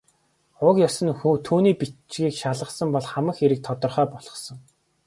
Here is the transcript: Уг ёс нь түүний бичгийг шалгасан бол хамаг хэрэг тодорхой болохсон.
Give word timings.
Уг 0.67 0.75
ёс 0.87 0.95
нь 1.05 1.15
түүний 1.47 1.75
бичгийг 1.79 2.33
шалгасан 2.41 2.89
бол 2.93 3.05
хамаг 3.13 3.35
хэрэг 3.37 3.59
тодорхой 3.67 4.07
болохсон. 4.13 4.57